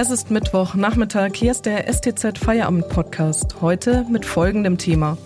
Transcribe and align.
Es 0.00 0.10
ist 0.10 0.30
Mittwoch, 0.30 0.76
Nachmittag. 0.76 1.34
Hier 1.34 1.50
ist 1.50 1.66
der 1.66 1.92
STZ 1.92 2.38
Feierabend 2.38 2.88
Podcast. 2.88 3.60
Heute 3.60 4.06
mit 4.08 4.24
folgendem 4.24 4.78
Thema. 4.78 5.18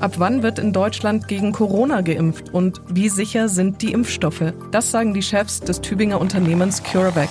Ab 0.00 0.14
wann 0.16 0.42
wird 0.42 0.58
in 0.58 0.72
Deutschland 0.72 1.28
gegen 1.28 1.52
Corona 1.52 2.00
geimpft 2.00 2.54
und 2.54 2.80
wie 2.88 3.10
sicher 3.10 3.50
sind 3.50 3.82
die 3.82 3.92
Impfstoffe? 3.92 4.54
Das 4.70 4.90
sagen 4.90 5.12
die 5.12 5.20
Chefs 5.20 5.60
des 5.60 5.82
Tübinger 5.82 6.22
Unternehmens 6.22 6.82
CureVac. 6.82 7.28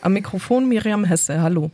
Am 0.00 0.14
Mikrofon 0.14 0.70
Miriam 0.70 1.04
Hesse, 1.04 1.42
hallo. 1.42 1.70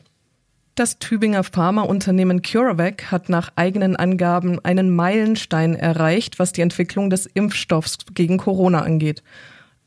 Das 0.74 0.98
Tübinger 0.98 1.44
Pharmaunternehmen 1.44 2.42
CureVac 2.42 3.10
hat 3.10 3.28
nach 3.28 3.52
eigenen 3.56 3.96
Angaben 3.96 4.64
einen 4.64 4.94
Meilenstein 4.94 5.74
erreicht, 5.74 6.38
was 6.38 6.52
die 6.52 6.62
Entwicklung 6.62 7.10
des 7.10 7.26
Impfstoffs 7.26 7.98
gegen 8.14 8.38
Corona 8.38 8.80
angeht. 8.80 9.22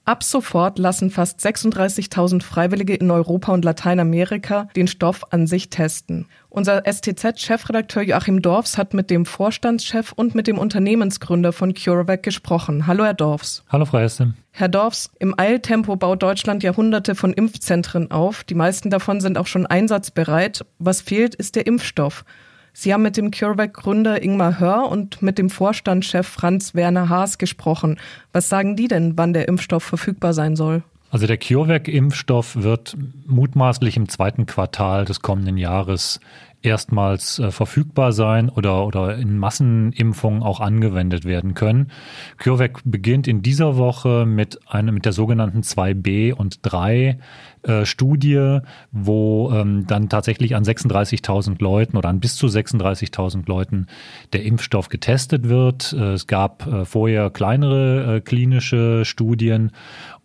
Ab 0.06 0.22
sofort 0.22 0.80
lassen 0.80 1.10
fast 1.10 1.40
36.000 1.40 2.44
Freiwillige 2.44 2.94
in 2.94 3.10
Europa 3.10 3.54
und 3.54 3.64
Lateinamerika 3.64 4.68
den 4.76 4.88
Stoff 4.88 5.22
an 5.32 5.48
sich 5.48 5.70
testen. 5.70 6.26
Unser 6.50 6.84
STZ-Chefredakteur 6.86 8.04
Joachim 8.04 8.42
Dorfs 8.42 8.78
hat 8.78 8.94
mit 8.94 9.10
dem 9.10 9.26
Vorstandschef 9.26 10.12
und 10.12 10.36
mit 10.36 10.48
dem 10.48 10.58
Unternehmensgründer 10.58 11.54
von 11.54 11.74
CureVac 11.74 12.22
gesprochen. 12.22 12.86
Hallo, 12.86 13.06
Herr 13.06 13.14
Dorfs. 13.14 13.64
Hallo, 13.70 13.86
Frau 13.86 14.00
Hesse. 14.00 14.34
Herr 14.52 14.68
Dorfs, 14.68 15.10
im 15.20 15.40
Eiltempo 15.40 15.96
baut 15.96 16.22
Deutschland 16.22 16.64
Jahrhunderte 16.64 17.16
von 17.16 17.32
Impfzentren 17.32 18.12
auf. 18.12 18.44
Die 18.44 18.56
meisten 18.56 18.90
davon 18.90 19.22
sind 19.22 19.38
auch 19.38 19.48
schon 19.48 19.66
einsatzbereit. 19.66 20.66
Was 20.80 21.00
fehlt, 21.00 21.34
ist 21.34 21.56
der 21.56 21.66
Impfstoff. 21.66 22.26
Sie 22.74 22.92
haben 22.92 23.04
mit 23.04 23.18
dem 23.18 23.30
CureVac-Gründer 23.30 24.24
Ingmar 24.24 24.60
Hör 24.60 24.90
und 24.90 25.22
mit 25.22 25.38
dem 25.38 25.52
Vorstandschef 25.52 26.28
Franz 26.28 26.74
Werner 26.74 27.08
Haas 27.08 27.38
gesprochen. 27.38 28.00
Was 28.32 28.50
sagen 28.50 28.76
die 28.76 28.88
denn, 28.88 29.16
wann 29.16 29.34
der 29.34 29.48
Impfstoff 29.48 29.84
verfügbar 29.84 30.34
sein 30.34 30.56
soll? 30.56 30.82
Also 31.12 31.28
der 31.28 31.38
CureVac-Impfstoff 31.38 32.56
wird 32.56 32.98
mutmaßlich 33.28 33.96
im 33.96 34.10
zweiten 34.10 34.48
Quartal 34.48 35.06
des 35.06 35.22
kommenden 35.22 35.58
Jahres 35.58 36.20
erstmals 36.64 37.40
äh, 37.40 37.52
verfügbar 37.52 38.12
sein 38.14 38.50
oder, 38.50 38.88
oder 38.88 39.18
in 39.18 39.38
Massenimpfungen 39.38 40.42
auch 40.42 40.60
angewendet 40.60 41.26
werden 41.26 41.54
können. 41.54 41.92
CureVac 42.38 42.82
beginnt 42.86 43.28
in 43.28 43.42
dieser 43.42 43.78
Woche 43.78 44.26
mit 44.26 44.60
einem, 44.68 44.96
mit 44.96 45.06
der 45.06 45.14
sogenannten 45.14 45.62
2b 45.62 46.34
und 46.34 46.60
3 46.64 47.20
äh, 47.64 47.86
Studie, 47.86 48.60
wo 48.92 49.52
ähm, 49.54 49.86
dann 49.88 50.10
tatsächlich 50.10 50.56
an 50.56 50.64
36.000 50.64 51.62
Leuten 51.62 51.98
oder 51.98 52.10
an 52.10 52.20
bis 52.20 52.36
zu 52.36 52.48
36.000 52.48 53.48
Leuten 53.48 53.88
der 54.32 54.44
Impfstoff 54.44 54.90
getestet 54.90 55.50
wird. 55.50 55.94
Äh, 55.94 56.14
es 56.14 56.28
gab 56.28 56.66
äh, 56.66 56.86
vorher 56.86 57.30
kleinere 57.30 58.18
äh, 58.18 58.22
klinische 58.22 59.06
Studien 59.06 59.72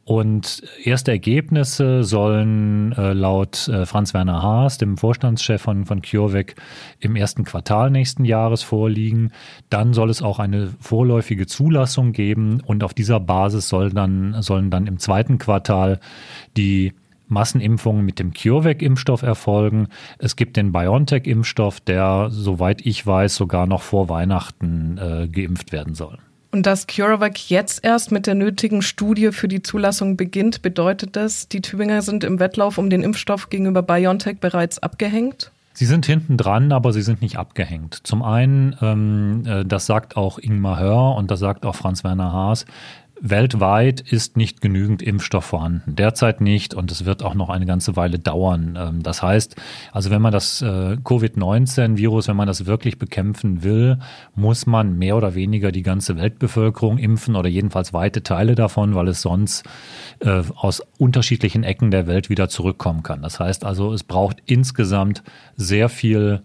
und 0.09 0.63
erste 0.85 1.11
Ergebnisse 1.11 2.03
sollen 2.03 2.93
äh, 2.93 3.13
laut 3.13 3.69
äh, 3.69 3.85
Franz-Werner 3.85 4.43
Haas, 4.43 4.79
dem 4.79 4.97
Vorstandschef 4.97 5.61
von, 5.61 5.85
von 5.85 6.01
CureVac, 6.01 6.55
im 6.99 7.15
ersten 7.15 7.45
Quartal 7.45 7.91
nächsten 7.91 8.25
Jahres 8.25 8.63
vorliegen. 8.63 9.33
Dann 9.69 9.93
soll 9.93 10.09
es 10.09 10.23
auch 10.23 10.39
eine 10.39 10.73
vorläufige 10.81 11.47
Zulassung 11.47 12.13
geben 12.13 12.63
und 12.65 12.85
auf 12.85 12.95
dieser 12.95 13.21
Basis 13.21 13.69
soll 13.69 13.91
dann, 13.91 14.41
sollen 14.41 14.71
dann 14.71 14.87
im 14.87 14.99
zweiten 14.99 15.37
Quartal 15.37 16.01
die 16.57 16.95
Massenimpfungen 17.27 18.03
mit 18.03 18.19
dem 18.19 18.33
CureVac-Impfstoff 18.33 19.21
erfolgen. 19.21 19.89
Es 20.17 20.37
gibt 20.37 20.57
den 20.57 20.73
BioNTech-Impfstoff, 20.73 21.81
der, 21.81 22.29
soweit 22.31 22.81
ich 22.87 23.07
weiß, 23.07 23.37
sogar 23.37 23.67
noch 23.67 23.83
vor 23.83 24.09
Weihnachten 24.09 24.97
äh, 24.97 25.29
geimpft 25.29 25.71
werden 25.71 25.95
soll. 25.95 26.17
Und 26.59 26.67
dass 26.67 26.89
CureVac 26.89 27.51
jetzt 27.51 27.85
erst 27.85 28.11
mit 28.11 28.27
der 28.27 28.35
nötigen 28.35 28.83
Studie 28.83 29.31
für 29.31 29.47
die 29.47 29.63
Zulassung 29.63 30.17
beginnt, 30.17 30.61
bedeutet 30.61 31.15
das, 31.15 31.47
die 31.49 31.61
Tübinger 31.61 32.03
sind 32.03 32.25
im 32.25 32.41
Wettlauf 32.41 32.79
um 32.79 32.91
den 32.91 33.05
Impfstoff 33.05 33.49
gegenüber 33.49 33.81
BioNTech 33.81 34.41
bereits 34.41 34.81
abgehängt? 34.81 35.53
Sie 35.73 35.87
sind 35.87 36.05
hinten 36.05 36.37
dran, 36.37 36.73
aber 36.73 36.93
sie 36.93 37.03
sind 37.03 37.23
nicht 37.23 37.37
abgehängt. 37.37 38.01
Zum 38.03 38.25
einen, 38.25 38.77
ähm, 38.83 39.45
äh, 39.47 39.65
das 39.65 39.87
sagt 39.87 40.17
auch 40.17 40.41
Ingmar 40.41 40.81
Hör 40.81 41.15
und 41.15 41.31
das 41.31 41.39
sagt 41.39 41.65
auch 41.65 41.77
Franz-Werner 41.77 42.33
Haas, 42.33 42.67
Weltweit 43.21 44.01
ist 44.01 44.37
nicht 44.37 44.61
genügend 44.61 45.03
Impfstoff 45.03 45.45
vorhanden. 45.45 45.97
Derzeit 45.97 46.41
nicht 46.41 46.75
und 46.75 46.91
es 46.93 47.05
wird 47.05 47.23
auch 47.23 47.35
noch 47.35 47.49
eine 47.49 47.67
ganze 47.67 47.97
Weile 47.97 48.19
dauern. 48.19 48.79
Ähm, 48.81 49.03
das 49.03 49.23
heißt, 49.23 49.57
also 49.93 50.11
wenn 50.11 50.23
man 50.23 50.33
das 50.33 50.63
äh, 50.63 50.97
Covid-19-Virus, 51.03 52.29
wenn 52.29 52.37
man 52.37 52.47
das 52.47 52.67
wirklich 52.67 52.99
bekämpfen 52.99 53.63
will, 53.63 53.99
muss 54.35 54.67
man 54.67 54.99
mehr 54.99 55.17
oder 55.17 55.35
weniger 55.35 55.73
die 55.73 55.83
ganze 55.83 56.17
Weltbevölkerung 56.17 56.99
impfen 56.99 57.37
oder 57.37 57.49
jedenfalls 57.49 57.93
weite 57.93 58.23
Teile 58.23 58.55
davon, 58.55 58.95
weil 58.95 59.09
es 59.09 59.23
sonst 59.23 59.65
äh, 60.21 60.43
aus 60.55 60.83
unterschiedlichen 60.99 61.65
Ecken 61.65 61.91
der 61.91 62.07
Welt 62.07 62.31
wieder 62.31 62.49
zurückkommen 62.49 63.03
kann. 63.03 63.23
Das 63.23 63.41
heißt 63.41 63.65
also, 63.65 63.93
es 63.93 64.05
braucht 64.05 64.39
insgesamt 64.47 65.23
sehr 65.57 65.89
viel 65.89 66.43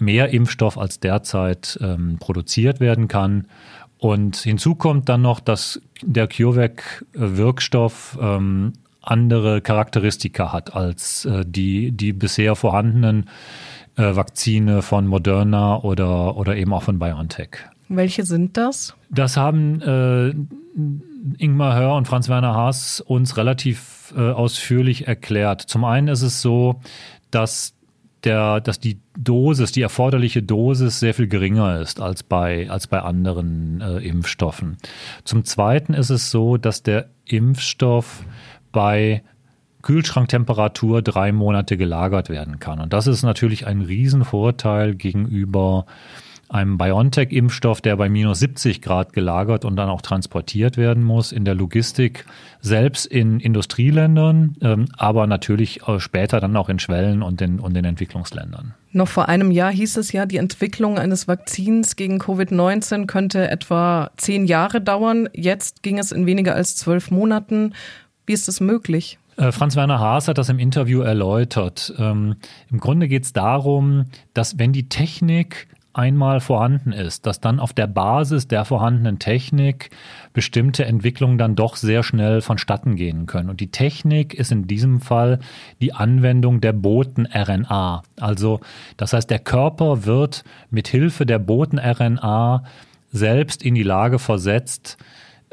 mehr 0.00 0.30
Impfstoff 0.30 0.78
als 0.78 1.00
derzeit 1.00 1.78
ähm, 1.82 2.16
produziert 2.18 2.80
werden 2.80 3.08
kann. 3.08 3.46
Und 4.00 4.36
hinzu 4.36 4.74
kommt 4.74 5.08
dann 5.10 5.22
noch, 5.22 5.40
dass 5.40 5.80
der 6.02 6.26
CureVac-Wirkstoff 6.26 8.18
ähm, 8.20 8.72
andere 9.02 9.60
Charakteristika 9.60 10.52
hat 10.52 10.74
als 10.74 11.26
äh, 11.26 11.44
die, 11.46 11.92
die 11.92 12.14
bisher 12.14 12.56
vorhandenen 12.56 13.28
äh, 13.96 14.16
Vakzine 14.16 14.80
von 14.80 15.06
Moderna 15.06 15.76
oder, 15.80 16.36
oder 16.36 16.56
eben 16.56 16.72
auch 16.72 16.82
von 16.82 16.98
BioNTech. 16.98 17.58
Welche 17.88 18.24
sind 18.24 18.56
das? 18.56 18.94
Das 19.10 19.36
haben 19.36 19.82
äh, 19.82 20.32
Ingmar 21.36 21.76
Hör 21.76 21.96
und 21.96 22.08
Franz-Werner 22.08 22.54
Haas 22.54 23.02
uns 23.02 23.36
relativ 23.36 24.14
äh, 24.16 24.30
ausführlich 24.30 25.08
erklärt. 25.08 25.60
Zum 25.60 25.84
einen 25.84 26.08
ist 26.08 26.22
es 26.22 26.40
so, 26.40 26.80
dass 27.30 27.74
der, 28.24 28.60
dass 28.60 28.80
die 28.80 28.98
Dosis, 29.18 29.72
die 29.72 29.82
erforderliche 29.82 30.42
Dosis 30.42 31.00
sehr 31.00 31.14
viel 31.14 31.28
geringer 31.28 31.80
ist 31.80 32.00
als 32.00 32.22
bei, 32.22 32.70
als 32.70 32.86
bei 32.86 33.00
anderen 33.00 33.80
äh, 33.80 33.98
Impfstoffen. 33.98 34.76
Zum 35.24 35.44
Zweiten 35.44 35.94
ist 35.94 36.10
es 36.10 36.30
so, 36.30 36.56
dass 36.56 36.82
der 36.82 37.08
Impfstoff 37.24 38.24
bei 38.72 39.22
Kühlschranktemperatur 39.82 41.02
drei 41.02 41.32
Monate 41.32 41.76
gelagert 41.76 42.28
werden 42.28 42.58
kann. 42.58 42.80
Und 42.80 42.92
das 42.92 43.06
ist 43.06 43.22
natürlich 43.22 43.66
ein 43.66 43.80
Riesenvorteil 43.80 44.94
gegenüber 44.94 45.86
einem 46.50 46.78
BioNTech-Impfstoff, 46.78 47.80
der 47.80 47.96
bei 47.96 48.08
minus 48.08 48.40
70 48.40 48.82
Grad 48.82 49.12
gelagert 49.12 49.64
und 49.64 49.76
dann 49.76 49.88
auch 49.88 50.02
transportiert 50.02 50.76
werden 50.76 51.04
muss 51.04 51.32
in 51.32 51.44
der 51.44 51.54
Logistik, 51.54 52.26
selbst 52.60 53.06
in 53.06 53.40
Industrieländern, 53.40 54.56
ähm, 54.60 54.86
aber 54.98 55.26
natürlich 55.26 55.86
äh, 55.86 56.00
später 56.00 56.40
dann 56.40 56.56
auch 56.56 56.68
in 56.68 56.78
Schwellen 56.78 57.22
und 57.22 57.40
in, 57.40 57.60
und 57.60 57.76
in 57.76 57.84
Entwicklungsländern. 57.84 58.74
Noch 58.92 59.08
vor 59.08 59.28
einem 59.28 59.50
Jahr 59.52 59.70
hieß 59.70 59.96
es 59.96 60.12
ja, 60.12 60.26
die 60.26 60.38
Entwicklung 60.38 60.98
eines 60.98 61.28
Vakzins 61.28 61.94
gegen 61.94 62.18
Covid-19 62.20 63.06
könnte 63.06 63.48
etwa 63.48 64.10
zehn 64.16 64.46
Jahre 64.46 64.80
dauern. 64.80 65.28
Jetzt 65.32 65.82
ging 65.82 65.98
es 65.98 66.10
in 66.10 66.26
weniger 66.26 66.54
als 66.54 66.74
zwölf 66.74 67.10
Monaten. 67.10 67.74
Wie 68.26 68.32
ist 68.32 68.48
es 68.48 68.60
möglich? 68.60 69.18
Äh, 69.36 69.52
Franz-Werner 69.52 70.00
Haas 70.00 70.28
hat 70.28 70.38
das 70.38 70.48
im 70.48 70.58
Interview 70.58 71.00
erläutert. 71.00 71.94
Ähm, 71.98 72.36
Im 72.70 72.78
Grunde 72.78 73.08
geht 73.08 73.24
es 73.24 73.32
darum, 73.32 74.06
dass 74.34 74.58
wenn 74.58 74.72
die 74.72 74.88
Technik 74.88 75.68
einmal 75.92 76.40
vorhanden 76.40 76.92
ist, 76.92 77.26
dass 77.26 77.40
dann 77.40 77.58
auf 77.58 77.72
der 77.72 77.86
Basis 77.86 78.46
der 78.46 78.64
vorhandenen 78.64 79.18
Technik 79.18 79.90
bestimmte 80.32 80.84
Entwicklungen 80.84 81.38
dann 81.38 81.56
doch 81.56 81.76
sehr 81.76 82.02
schnell 82.02 82.40
vonstatten 82.40 82.96
gehen 82.96 83.26
können. 83.26 83.50
Und 83.50 83.60
die 83.60 83.70
Technik 83.70 84.34
ist 84.34 84.52
in 84.52 84.66
diesem 84.66 85.00
Fall 85.00 85.40
die 85.80 85.92
Anwendung 85.92 86.60
der 86.60 86.72
Boten-RNA. 86.72 88.02
Also, 88.20 88.60
das 88.96 89.12
heißt, 89.12 89.30
der 89.30 89.40
Körper 89.40 90.04
wird 90.04 90.44
mit 90.70 90.88
Hilfe 90.88 91.26
der 91.26 91.38
Boten-RNA 91.38 92.64
selbst 93.12 93.62
in 93.62 93.74
die 93.74 93.82
Lage 93.82 94.18
versetzt, 94.18 94.96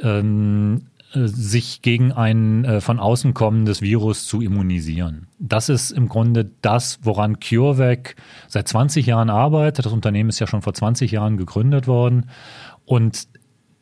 ähm, 0.02 0.84
äh, 0.97 0.97
sich 1.26 1.82
gegen 1.82 2.12
ein 2.12 2.66
äh, 2.66 2.82
von 2.82 3.00
außen 3.00 3.34
kommendes 3.34 3.82
Virus 3.82 4.28
zu 4.28 4.42
immunisieren. 4.42 5.28
Das 5.40 5.70
ist 5.70 5.92
im 5.92 6.08
Grunde 6.08 6.52
das, 6.62 7.00
woran 7.02 7.40
CureVac 7.40 8.16
seit 8.48 8.68
20 8.68 9.06
Jahren 9.06 9.30
arbeitet. 9.30 9.86
Das 9.86 9.94
Unternehmen 9.94 10.30
ist 10.30 10.40
ja 10.40 10.48
schon 10.48 10.62
vor 10.62 10.74
20 10.74 11.12
Jahren 11.12 11.38
gegründet 11.38 11.88
worden. 11.88 12.30
Und 12.86 13.28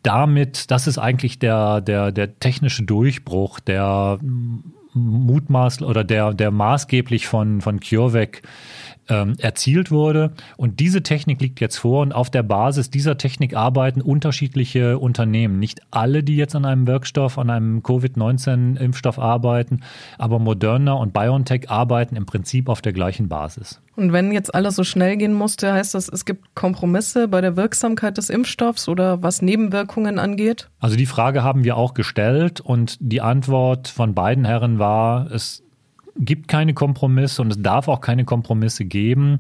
damit, 0.04 0.72
das 0.72 0.88
ist 0.88 0.98
eigentlich 0.98 1.40
der, 1.40 1.82
der, 1.82 2.12
der 2.12 2.40
technische 2.40 2.84
Durchbruch, 2.84 3.60
der 3.60 4.20
mutmaß 4.94 5.82
oder 5.82 6.04
der, 6.04 6.34
der 6.34 6.52
maßgeblich 6.52 7.28
von, 7.28 7.62
von 7.62 7.80
CureVac 7.80 8.42
ähm, 9.10 9.36
erzielt 9.40 9.92
wurde. 9.92 10.32
Und 10.58 10.80
diese 10.80 11.04
Technik 11.04 11.42
liegt 11.42 11.60
jetzt 11.62 11.78
vor 11.78 12.02
und 12.02 12.14
auf 12.14 12.30
der 12.30 12.44
Basis 12.44 12.90
dieser 12.90 13.18
Technik 13.18 13.56
arbeiten 13.56 14.02
unterschiedliche 14.02 14.98
Unternehmen. 15.00 15.60
Nicht 15.60 15.82
alle, 15.92 16.24
die 16.24 16.38
jetzt 16.38 16.56
an 16.56 16.66
einem 16.66 16.88
Wirkstoff, 16.88 17.38
an 17.38 17.50
einem 17.50 17.84
Covid-19-Impfstoff 17.84 19.20
arbeiten, 19.20 19.82
aber 20.18 20.40
Moderna 20.40 20.94
und 20.94 21.14
BioNTech 21.14 21.70
arbeiten 21.70 22.16
im 22.16 22.26
Prinzip 22.26 22.70
auf 22.70 22.82
der 22.82 22.94
gleichen 22.94 23.28
Basis. 23.28 23.82
Und 23.96 24.12
wenn 24.12 24.32
jetzt 24.32 24.54
alles 24.54 24.76
so 24.76 24.84
schnell 24.84 25.16
gehen 25.16 25.34
musste, 25.34 25.72
heißt 25.72 25.94
das, 25.94 26.10
es 26.10 26.26
gibt 26.26 26.54
Kompromisse 26.54 27.28
bei 27.28 27.40
der 27.40 27.56
Wirksamkeit 27.56 28.18
des 28.18 28.30
Impfstoffs 28.30 28.90
oder 28.90 29.24
was 29.24 29.42
Nebenwirkungen 29.42 30.20
angeht? 30.20 30.70
Also 30.80 30.98
die 30.98 31.06
Frage 31.06 31.44
haben 31.44 31.64
wir 31.64 31.78
auch 31.78 31.94
gestellt 31.94 32.60
und 32.60 32.98
die 33.00 33.22
Antwort 33.22 33.88
von 33.88 34.14
beiden 34.14 34.44
Herren 34.44 34.80
war, 34.80 35.32
es 35.32 35.65
gibt 36.18 36.48
keine 36.48 36.74
Kompromisse 36.74 37.42
und 37.42 37.52
es 37.52 37.62
darf 37.62 37.88
auch 37.88 38.02
keine 38.02 38.26
Kompromisse 38.26 38.86
geben, 38.86 39.40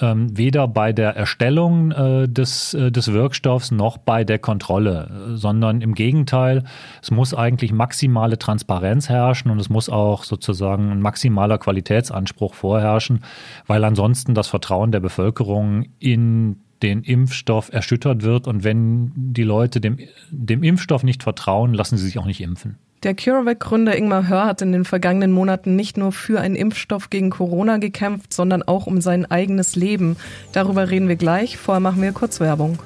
ähm, 0.00 0.36
weder 0.36 0.66
bei 0.66 0.92
der 0.92 1.16
Erstellung 1.16 1.92
äh, 1.92 2.28
des, 2.28 2.74
äh, 2.74 2.90
des 2.90 3.12
Wirkstoffs 3.12 3.70
noch 3.70 3.98
bei 3.98 4.24
der 4.24 4.38
Kontrolle, 4.38 5.34
sondern 5.34 5.80
im 5.80 5.94
Gegenteil, 5.94 6.64
es 7.02 7.10
muss 7.10 7.32
eigentlich 7.34 7.72
maximale 7.72 8.38
Transparenz 8.38 9.08
herrschen 9.08 9.50
und 9.50 9.60
es 9.60 9.68
muss 9.68 9.88
auch 9.88 10.24
sozusagen 10.24 10.90
ein 10.90 11.00
maximaler 11.00 11.58
Qualitätsanspruch 11.58 12.54
vorherrschen, 12.54 13.20
weil 13.66 13.84
ansonsten 13.84 14.34
das 14.34 14.48
Vertrauen 14.48 14.92
der 14.92 15.00
Bevölkerung 15.00 15.86
in 15.98 16.56
den 16.82 17.02
Impfstoff 17.02 17.72
erschüttert 17.72 18.22
wird 18.22 18.46
und 18.46 18.64
wenn 18.64 19.12
die 19.14 19.42
Leute 19.42 19.80
dem, 19.80 19.98
dem 20.30 20.62
Impfstoff 20.62 21.02
nicht 21.02 21.22
vertrauen, 21.22 21.74
lassen 21.74 21.98
sie 21.98 22.06
sich 22.06 22.18
auch 22.18 22.26
nicht 22.26 22.40
impfen. 22.40 22.78
Der 23.02 23.14
CureVac-Gründer 23.14 23.96
Ingmar 23.96 24.28
Hör 24.28 24.44
hat 24.44 24.60
in 24.60 24.72
den 24.72 24.84
vergangenen 24.84 25.32
Monaten 25.32 25.74
nicht 25.74 25.96
nur 25.96 26.12
für 26.12 26.38
einen 26.38 26.54
Impfstoff 26.54 27.08
gegen 27.08 27.30
Corona 27.30 27.78
gekämpft, 27.78 28.34
sondern 28.34 28.62
auch 28.62 28.86
um 28.86 29.00
sein 29.00 29.24
eigenes 29.30 29.74
Leben. 29.74 30.18
Darüber 30.52 30.90
reden 30.90 31.08
wir 31.08 31.16
gleich. 31.16 31.56
Vorher 31.56 31.80
machen 31.80 32.02
wir 32.02 32.12
kurz 32.12 32.40
Werbung. 32.40 32.78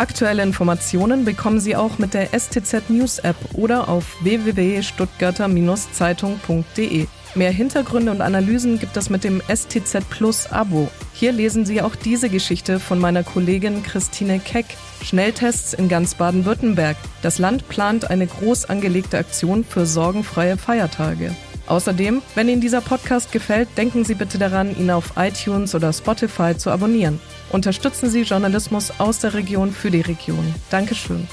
Aktuelle 0.00 0.42
Informationen 0.42 1.24
bekommen 1.26 1.60
Sie 1.60 1.76
auch 1.76 1.98
mit 1.98 2.14
der 2.14 2.28
STZ 2.28 2.88
News 2.88 3.18
App 3.18 3.36
oder 3.52 3.90
auf 3.90 4.16
www.stuttgarter-zeitung.de. 4.22 7.06
Mehr 7.34 7.50
Hintergründe 7.50 8.10
und 8.10 8.22
Analysen 8.22 8.78
gibt 8.78 8.96
es 8.96 9.10
mit 9.10 9.24
dem 9.24 9.42
STZ 9.54 10.08
Plus 10.08 10.50
Abo. 10.50 10.88
Hier 11.12 11.32
lesen 11.32 11.66
Sie 11.66 11.82
auch 11.82 11.94
diese 11.94 12.30
Geschichte 12.30 12.80
von 12.80 12.98
meiner 12.98 13.24
Kollegin 13.24 13.82
Christine 13.82 14.40
Keck. 14.40 14.64
Schnelltests 15.02 15.74
in 15.74 15.90
ganz 15.90 16.14
Baden-Württemberg. 16.14 16.96
Das 17.20 17.38
Land 17.38 17.68
plant 17.68 18.08
eine 18.08 18.26
groß 18.26 18.70
angelegte 18.70 19.18
Aktion 19.18 19.64
für 19.64 19.84
sorgenfreie 19.84 20.56
Feiertage. 20.56 21.36
Außerdem, 21.70 22.20
wenn 22.34 22.48
Ihnen 22.48 22.60
dieser 22.60 22.80
Podcast 22.80 23.30
gefällt, 23.30 23.68
denken 23.78 24.04
Sie 24.04 24.16
bitte 24.16 24.38
daran, 24.38 24.76
ihn 24.76 24.90
auf 24.90 25.12
iTunes 25.16 25.72
oder 25.72 25.92
Spotify 25.92 26.56
zu 26.56 26.68
abonnieren. 26.68 27.20
Unterstützen 27.52 28.10
Sie 28.10 28.22
Journalismus 28.22 28.92
aus 28.98 29.20
der 29.20 29.34
Region 29.34 29.70
für 29.70 29.92
die 29.92 30.00
Region. 30.00 30.52
Dankeschön. 30.70 31.28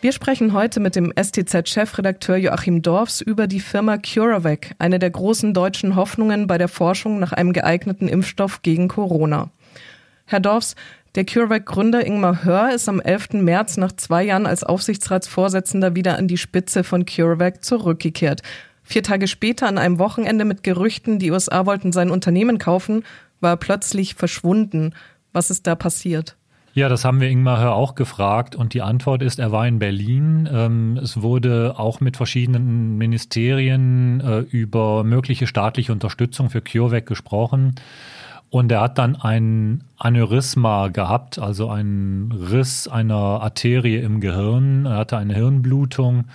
Wir 0.00 0.12
sprechen 0.12 0.52
heute 0.52 0.78
mit 0.78 0.94
dem 0.94 1.12
STZ-Chefredakteur 1.16 2.36
Joachim 2.36 2.82
Dorfs 2.82 3.20
über 3.20 3.48
die 3.48 3.58
Firma 3.58 3.98
CureVac, 3.98 4.76
eine 4.78 5.00
der 5.00 5.10
großen 5.10 5.52
deutschen 5.52 5.96
Hoffnungen 5.96 6.46
bei 6.46 6.56
der 6.56 6.68
Forschung 6.68 7.18
nach 7.18 7.32
einem 7.32 7.52
geeigneten 7.52 8.06
Impfstoff 8.06 8.62
gegen 8.62 8.86
Corona. 8.86 9.50
Herr 10.26 10.38
Dorfs, 10.38 10.76
der 11.16 11.24
CureVac-Gründer 11.24 12.06
Ingmar 12.06 12.44
Hör 12.44 12.72
ist 12.72 12.88
am 12.88 13.00
11. 13.00 13.32
März 13.32 13.76
nach 13.76 13.90
zwei 13.90 14.22
Jahren 14.22 14.46
als 14.46 14.62
Aufsichtsratsvorsitzender 14.62 15.96
wieder 15.96 16.16
an 16.16 16.28
die 16.28 16.38
Spitze 16.38 16.84
von 16.84 17.06
CureVac 17.06 17.64
zurückgekehrt. 17.64 18.42
Vier 18.88 19.02
Tage 19.02 19.26
später, 19.26 19.66
an 19.66 19.78
einem 19.78 19.98
Wochenende 19.98 20.44
mit 20.44 20.62
Gerüchten, 20.62 21.18
die 21.18 21.32
USA 21.32 21.66
wollten 21.66 21.90
sein 21.90 22.08
Unternehmen 22.08 22.58
kaufen, 22.58 23.02
war 23.40 23.54
er 23.54 23.56
plötzlich 23.56 24.14
verschwunden. 24.14 24.94
Was 25.32 25.50
ist 25.50 25.66
da 25.66 25.74
passiert? 25.74 26.36
Ja, 26.72 26.88
das 26.88 27.04
haben 27.04 27.20
wir 27.20 27.28
Ingmar 27.28 27.58
Hör 27.58 27.74
auch 27.74 27.96
gefragt 27.96 28.54
und 28.54 28.74
die 28.74 28.82
Antwort 28.82 29.22
ist, 29.22 29.40
er 29.40 29.50
war 29.50 29.66
in 29.66 29.80
Berlin. 29.80 30.48
Ähm, 30.52 31.00
es 31.02 31.20
wurde 31.20 31.74
auch 31.78 32.00
mit 32.00 32.16
verschiedenen 32.16 32.96
Ministerien 32.96 34.20
äh, 34.20 34.38
über 34.40 35.02
mögliche 35.02 35.48
staatliche 35.48 35.90
Unterstützung 35.90 36.48
für 36.48 36.60
CureVac 36.60 37.06
gesprochen. 37.06 37.74
Und 38.50 38.70
er 38.70 38.82
hat 38.82 38.98
dann 38.98 39.16
ein 39.16 39.82
Aneurysma 39.96 40.88
gehabt, 40.88 41.40
also 41.40 41.68
einen 41.70 42.30
Riss 42.30 42.86
einer 42.86 43.16
Arterie 43.16 43.96
im 43.96 44.20
Gehirn. 44.20 44.86
Er 44.86 44.98
hatte 44.98 45.16
eine 45.16 45.34
Hirnblutung, 45.34 46.26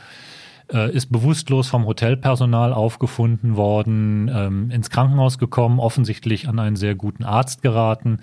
äh, 0.71 0.91
ist 0.91 1.11
bewusstlos 1.11 1.67
vom 1.67 1.85
Hotelpersonal 1.85 2.73
aufgefunden 2.73 3.55
worden, 3.55 4.29
ähm, 4.33 4.71
ins 4.71 4.89
Krankenhaus 4.89 5.37
gekommen, 5.37 5.79
offensichtlich 5.79 6.47
an 6.47 6.59
einen 6.59 6.75
sehr 6.75 6.95
guten 6.95 7.23
Arzt 7.23 7.61
geraten 7.61 8.19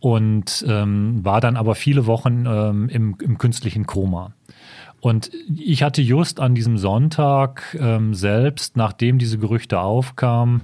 und 0.00 0.64
ähm, 0.68 1.24
war 1.24 1.40
dann 1.40 1.56
aber 1.56 1.74
viele 1.74 2.06
Wochen 2.06 2.44
ähm, 2.46 2.88
im, 2.88 3.16
im 3.20 3.38
künstlichen 3.38 3.86
Koma. 3.86 4.32
Und 5.00 5.30
ich 5.54 5.82
hatte 5.82 6.02
just 6.02 6.40
an 6.40 6.54
diesem 6.54 6.78
Sonntag 6.78 7.76
ähm, 7.78 8.14
selbst, 8.14 8.76
nachdem 8.76 9.18
diese 9.18 9.38
Gerüchte 9.38 9.80
aufkamen, 9.80 10.62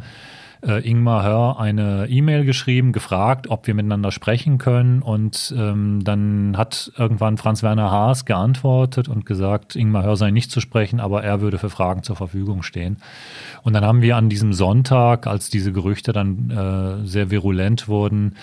äh, 0.66 0.88
Ingmar 0.88 1.24
Hör 1.24 1.60
eine 1.60 2.06
E-Mail 2.08 2.44
geschrieben, 2.44 2.92
gefragt, 2.92 3.48
ob 3.50 3.66
wir 3.66 3.74
miteinander 3.74 4.12
sprechen 4.12 4.58
können. 4.58 5.02
Und 5.02 5.54
ähm, 5.56 6.02
dann 6.04 6.56
hat 6.56 6.92
irgendwann 6.96 7.36
Franz-Werner 7.36 7.90
Haas 7.90 8.24
geantwortet 8.24 9.08
und 9.08 9.26
gesagt, 9.26 9.76
Ingmar 9.76 10.04
Hör 10.04 10.16
sei 10.16 10.30
nicht 10.30 10.50
zu 10.50 10.60
sprechen, 10.60 11.00
aber 11.00 11.22
er 11.22 11.40
würde 11.40 11.58
für 11.58 11.70
Fragen 11.70 12.02
zur 12.02 12.16
Verfügung 12.16 12.62
stehen. 12.62 12.98
Und 13.62 13.72
dann 13.72 13.84
haben 13.84 14.02
wir 14.02 14.16
an 14.16 14.28
diesem 14.28 14.52
Sonntag, 14.52 15.26
als 15.26 15.50
diese 15.50 15.72
Gerüchte 15.72 16.12
dann 16.12 16.50
äh, 16.50 17.06
sehr 17.06 17.30
virulent 17.30 17.88
wurden, 17.88 18.36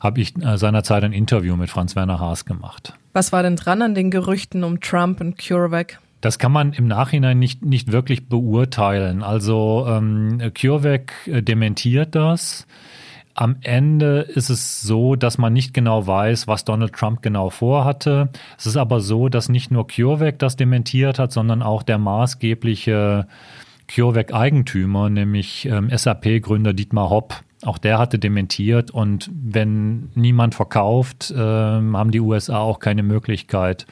habe 0.00 0.20
ich 0.20 0.36
äh, 0.42 0.58
seinerzeit 0.58 1.04
ein 1.04 1.12
Interview 1.12 1.56
mit 1.56 1.70
Franz-Werner 1.70 2.20
Haas 2.20 2.44
gemacht. 2.44 2.94
Was 3.12 3.32
war 3.32 3.42
denn 3.42 3.56
dran 3.56 3.82
an 3.82 3.94
den 3.94 4.10
Gerüchten 4.10 4.62
um 4.62 4.80
Trump 4.80 5.20
und 5.20 5.38
CureVac? 5.38 5.98
Das 6.20 6.38
kann 6.38 6.52
man 6.52 6.72
im 6.72 6.86
Nachhinein 6.86 7.38
nicht, 7.38 7.64
nicht 7.64 7.92
wirklich 7.92 8.28
beurteilen. 8.28 9.22
Also 9.22 9.86
ähm, 9.88 10.52
CureVac 10.54 11.12
äh, 11.26 11.42
dementiert 11.42 12.14
das. 12.14 12.66
Am 13.34 13.56
Ende 13.60 14.20
ist 14.20 14.48
es 14.48 14.80
so, 14.80 15.14
dass 15.14 15.36
man 15.36 15.52
nicht 15.52 15.74
genau 15.74 16.06
weiß, 16.06 16.48
was 16.48 16.64
Donald 16.64 16.94
Trump 16.94 17.20
genau 17.20 17.50
vorhatte. 17.50 18.30
Es 18.56 18.64
ist 18.64 18.78
aber 18.78 19.00
so, 19.00 19.28
dass 19.28 19.50
nicht 19.50 19.70
nur 19.70 19.86
CureVac 19.86 20.38
das 20.38 20.56
dementiert 20.56 21.18
hat, 21.18 21.32
sondern 21.32 21.62
auch 21.62 21.82
der 21.82 21.98
maßgebliche 21.98 23.26
CureVac-Eigentümer, 23.88 25.10
nämlich 25.10 25.66
ähm, 25.66 25.90
SAP-Gründer 25.94 26.72
Dietmar 26.72 27.10
Hopp. 27.10 27.42
Auch 27.62 27.78
der 27.78 27.98
hatte 27.98 28.18
dementiert 28.18 28.90
und 28.90 29.30
wenn 29.32 30.10
niemand 30.14 30.54
verkauft, 30.54 31.30
äh, 31.30 31.36
haben 31.36 32.10
die 32.10 32.20
USA 32.20 32.58
auch 32.58 32.78
keine 32.78 33.02
Möglichkeit, 33.02 33.86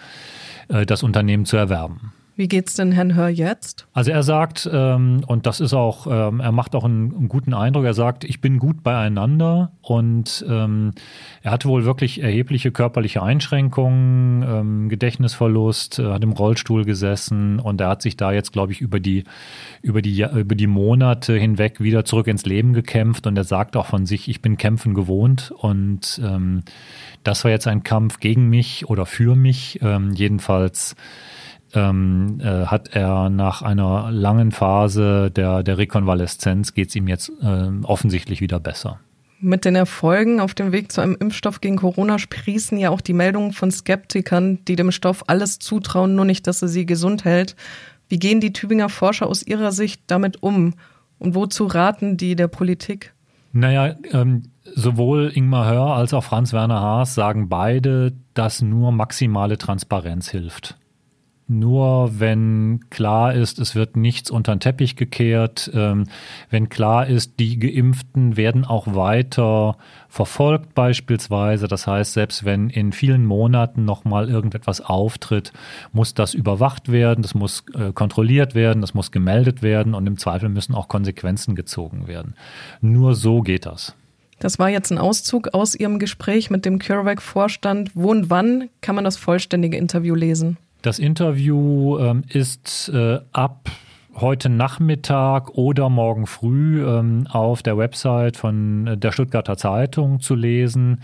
äh, 0.69 0.85
das 0.85 1.03
Unternehmen 1.03 1.47
zu 1.47 1.57
erwerben. 1.57 2.13
Wie 2.37 2.49
geht's 2.49 2.75
denn 2.75 2.91
Herrn 2.91 3.15
Hör 3.15 3.29
jetzt? 3.29 3.87
Also 3.93 4.11
er 4.11 4.25
sagt, 4.25 4.69
ähm, 4.73 5.23
und 5.29 5.47
das 5.47 5.61
ist 5.61 5.73
auch, 5.73 6.09
ähm, 6.09 6.41
er 6.41 6.51
macht 6.51 6.75
auch 6.75 6.85
einen, 6.85 7.15
einen, 7.15 7.29
guten 7.29 7.55
Eindruck, 7.55 7.85
er 7.85 7.95
sagt, 7.95 8.25
ich 8.25 8.41
bin 8.41 8.59
gut 8.59 8.83
beieinander 8.83 9.71
und 9.83 10.45
ähm, 10.49 10.95
er 11.43 11.53
hatte 11.53 11.69
wohl 11.69 11.85
wirklich 11.85 12.21
erhebliche 12.21 12.73
körperliche 12.73 13.23
Einschränkungen, 13.23 14.43
ähm, 14.43 14.89
Gedächtnisverlust, 14.89 16.01
äh, 16.01 16.11
hat 16.11 16.25
im 16.25 16.33
Rollstuhl 16.33 16.85
gesessen 16.85 17.61
und 17.61 17.81
er 17.81 17.89
hat 17.89 18.03
sich 18.03 18.17
da 18.17 18.33
jetzt, 18.33 18.53
glaube 18.53 18.73
ich, 18.73 18.81
über 18.81 18.99
die, 18.99 19.23
über 19.81 20.03
die, 20.03 20.23
über 20.23 20.57
die 20.57 20.67
Monate 20.67 21.37
hinweg 21.37 21.81
wieder 21.81 22.05
zurück 22.05 22.27
ins 22.27 22.45
Leben 22.45 22.73
gekämpft 22.73 23.29
und 23.29 23.37
er 23.37 23.45
sagt 23.45 23.77
auch 23.77 23.87
von 23.87 24.07
sich, 24.07 24.29
ich 24.29 24.43
bin 24.43 24.57
kämpfen 24.57 24.95
gewohnt 24.95 25.53
und 25.57 26.21
ähm, 26.25 26.63
das 27.23 27.45
war 27.45 27.53
jetzt 27.53 27.69
ein 27.69 27.85
Kampf 27.85 28.19
gegen 28.19 28.49
mich 28.49 28.89
oder 28.89 29.07
für 29.07 29.37
mich, 29.37 29.79
ähm, 29.83 30.13
jedenfalls 30.15 30.97
ähm, 31.75 32.41
äh, 32.41 32.67
hat 32.67 32.95
er 32.95 33.29
nach 33.31 33.63
einer 33.63 34.11
langen 34.11 34.53
Phase 34.53 35.31
der, 35.31 35.63
der 35.63 35.79
Rekonvaleszenz 35.79 36.75
geht 36.75 36.89
es 36.89 36.97
ihm 36.97 37.09
jetzt 37.09 37.31
äh, 37.43 37.69
offensichtlich 37.83 38.41
wieder 38.41 38.61
besser. 38.61 39.01
Mit 39.41 39.65
den 39.65 39.75
Erfolgen 39.75 40.41
auf 40.41 40.55
dem 40.55 40.73
Weg 40.73 40.91
zu 40.91 41.01
einem 41.01 41.17
Impfstoff 41.19 41.61
gegen 41.61 41.77
Corona 41.77 42.19
sprießen 42.19 42.79
ja 42.79 42.91
auch 42.91 43.01
die 43.01 43.13
Meldungen 43.13 43.53
von 43.53 43.71
Skeptikern, 43.71 44.65
die 44.65 44.77
dem 44.77 44.91
Stoff 44.91 45.25
alles 45.27 45.59
zutrauen, 45.59 46.15
nur 46.15 46.25
nicht, 46.25 46.47
dass 46.47 46.63
er 46.63 46.69
sie 46.69 46.87
gesund 46.87 47.25
hält. 47.25 47.57
Wie 48.09 48.19
gehen 48.19 48.41
die 48.41 48.53
Tübinger 48.53 48.89
Forscher 48.89 49.27
aus 49.27 49.47
ihrer 49.47 49.73
Sicht 49.73 50.03
damit 50.07 50.43
um? 50.43 50.75
Und 51.19 51.35
wozu 51.35 51.67
raten 51.67 52.17
die 52.17 52.37
der 52.37 52.49
Politik? 52.49 53.13
Naja, 53.53 53.97
ähm, 54.13 54.45
sowohl 54.75 55.31
Ingmar 55.35 55.71
Hör 55.71 55.95
als 55.95 56.15
auch 56.15 56.25
Franz 56.25 56.53
Werner 56.53 56.81
Haas 56.81 57.15
sagen 57.15 57.49
beide, 57.49 58.13
dass 58.35 58.63
nur 58.63 58.93
maximale 58.93 59.59
Transparenz 59.59 60.29
hilft. 60.29 60.77
Nur 61.47 62.21
wenn 62.21 62.81
klar 62.89 63.35
ist, 63.35 63.59
es 63.59 63.75
wird 63.75 63.97
nichts 63.97 64.31
unter 64.31 64.55
den 64.55 64.61
Teppich 64.61 64.97
gekehrt, 64.97 65.71
ähm, 65.75 66.05
wenn 66.49 66.71
klar 66.71 67.07
ist, 67.07 67.39
die 67.39 67.59
Geimpften 67.59 68.39
werden 68.39 68.65
auch 68.65 68.95
weiter 68.95 69.77
verfolgt 70.09 70.75
beispielsweise. 70.75 71.69
Das 71.69 71.87
heißt, 71.87 72.15
selbst 72.15 72.45
wenn 72.45 72.71
in 72.71 72.93
vielen 72.93 73.27
Monaten 73.27 73.85
nochmal 73.85 74.31
irgendetwas 74.31 74.81
auftritt, 74.81 75.53
muss 75.93 76.15
das 76.15 76.33
überwacht 76.33 76.91
werden, 76.91 77.21
das 77.21 77.35
muss 77.35 77.65
äh, 77.75 77.93
kontrolliert 77.93 78.55
werden, 78.55 78.81
das 78.81 78.95
muss 78.95 79.11
gemeldet 79.11 79.63
werden 79.63 79.95
und 79.95 80.07
im 80.07 80.17
Zweifel 80.17 80.49
müssen 80.49 80.75
auch 80.75 80.89
Konsequenzen 80.89 81.55
gezogen 81.55 82.09
werden. 82.09 82.35
Nur 82.81 83.15
so 83.15 83.43
geht 83.43 83.67
das. 83.67 83.95
Das 84.39 84.59
war 84.59 84.69
jetzt 84.69 84.91
ein 84.91 84.99
Auszug 84.99 85.49
aus 85.55 85.75
Ihrem 85.75 85.99
Gespräch 85.99 86.51
mit 86.51 86.65
dem 86.65 86.79
CureVac-Vorstand. 86.79 87.93
Wo 87.95 88.11
und 88.11 88.31
wann 88.31 88.69
kann 88.81 88.95
man 88.95 89.05
das 89.05 89.17
vollständige 89.17 89.77
Interview 89.77 90.15
lesen? 90.15 90.57
Das 90.85 90.99
Interview 90.99 91.99
ähm, 91.99 92.25
ist 92.29 92.91
äh, 92.91 93.19
ab 93.33 93.71
heute 94.17 94.51
Nachmittag 94.51 95.49
oder 95.55 95.89
morgen 95.89 96.27
früh 96.27 96.87
ähm, 96.87 97.27
auf 97.27 97.63
der 97.63 97.79
Website 97.79 98.37
von 98.37 98.87
äh, 98.87 98.99
der 98.99 99.11
Stuttgarter 99.11 99.57
Zeitung 99.57 100.21
zu 100.21 100.35
lesen 100.35 101.01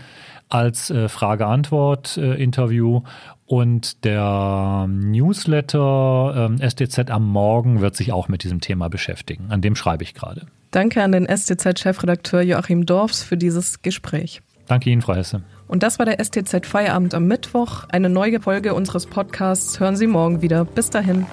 als 0.49 0.91
äh, 0.91 1.09
Frage-Antwort-Interview. 1.09 2.97
Äh, 2.97 3.01
und 3.47 4.05
der 4.05 4.85
Newsletter 4.87 6.51
ähm, 6.51 6.59
STZ 6.59 7.09
am 7.09 7.27
Morgen 7.27 7.81
wird 7.81 7.95
sich 7.95 8.11
auch 8.11 8.27
mit 8.27 8.43
diesem 8.43 8.61
Thema 8.61 8.87
beschäftigen. 8.87 9.47
An 9.49 9.61
dem 9.61 9.75
schreibe 9.75 10.03
ich 10.03 10.13
gerade. 10.13 10.45
Danke 10.69 11.01
an 11.01 11.11
den 11.11 11.25
STZ-Chefredakteur 11.25 12.41
Joachim 12.41 12.85
Dorfs 12.85 13.23
für 13.23 13.35
dieses 13.35 13.81
Gespräch. 13.81 14.43
Danke 14.67 14.91
Ihnen, 14.91 15.01
Frau 15.01 15.15
Hesse. 15.15 15.41
Und 15.71 15.83
das 15.83 15.99
war 15.99 16.05
der 16.05 16.21
STZ 16.21 16.65
Feierabend 16.65 17.13
am 17.13 17.27
Mittwoch. 17.27 17.85
Eine 17.87 18.09
neue 18.09 18.41
Folge 18.41 18.73
unseres 18.73 19.05
Podcasts 19.05 19.79
hören 19.79 19.95
Sie 19.95 20.05
morgen 20.05 20.41
wieder. 20.41 20.65
Bis 20.65 20.89
dahin. 20.89 21.25